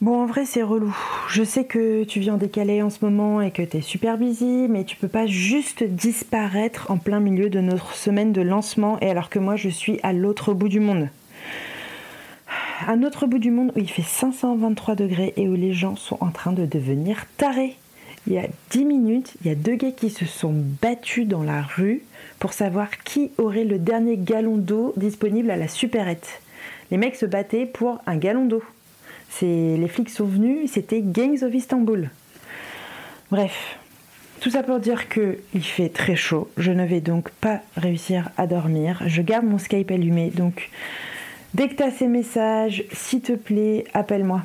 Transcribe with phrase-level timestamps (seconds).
[0.00, 0.94] Bon, en vrai, c'est relou.
[1.28, 4.84] Je sais que tu viens décaler en ce moment et que t'es super busy, mais
[4.84, 9.30] tu peux pas juste disparaître en plein milieu de notre semaine de lancement et alors
[9.30, 11.08] que moi je suis à l'autre bout du monde.
[12.88, 16.18] Un autre bout du monde où il fait 523 degrés et où les gens sont
[16.20, 17.76] en train de devenir tarés.
[18.26, 21.44] Il y a 10 minutes, il y a deux gars qui se sont battus dans
[21.44, 22.02] la rue
[22.40, 26.42] pour savoir qui aurait le dernier gallon d'eau disponible à la supérette.
[26.90, 28.62] Les mecs se battaient pour un gallon d'eau.
[29.42, 32.10] Les flics sont venus, c'était Gangs of Istanbul.
[33.30, 33.78] Bref,
[34.40, 36.50] tout ça pour dire que il fait très chaud.
[36.56, 39.02] Je ne vais donc pas réussir à dormir.
[39.06, 40.30] Je garde mon Skype allumé.
[40.30, 40.70] Donc,
[41.54, 44.42] dès que tu as ces messages, s'il te plaît, appelle-moi.